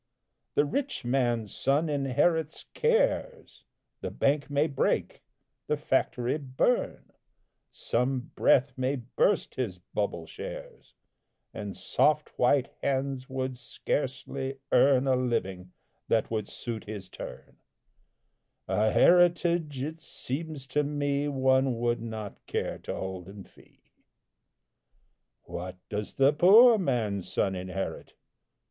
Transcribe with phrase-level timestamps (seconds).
[0.55, 3.65] The rich man's son inherits cares.
[3.99, 5.21] The bank may break,
[5.67, 7.11] the factory burn,
[7.69, 10.95] Some breath may burst his bubble shares,
[11.53, 15.71] And soft white hands would scarcely earn A living
[16.07, 17.57] that would suit his turn;
[18.67, 23.83] A heritage, it seems to me, One would not care to hold in fee.
[25.43, 28.15] What does the poor man's son inherit?